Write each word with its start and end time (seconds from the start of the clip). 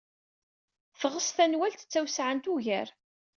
Teɣs 0.99 1.27
tanwalt 1.35 1.85
d 1.85 1.89
tawesɛant 1.91 2.51
ugar. 2.53 2.87